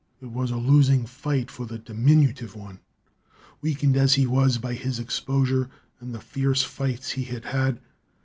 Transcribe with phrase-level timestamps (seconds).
[0.19, 2.79] It was a losing fight for the diminutive one,
[3.61, 7.79] weakened as he was by his exposure and the fierce fights he had had.